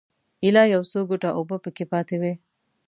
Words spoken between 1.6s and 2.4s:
په کې پاتې وې.